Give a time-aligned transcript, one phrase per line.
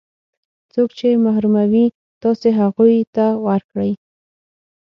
[0.73, 1.85] څوک چې محروموي
[2.21, 3.91] تاسې هغو ته ورکړئ.